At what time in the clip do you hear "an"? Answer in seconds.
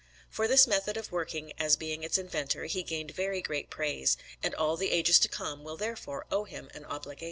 6.73-6.85